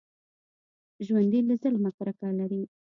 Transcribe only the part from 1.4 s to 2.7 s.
له ظلمه کرکه لري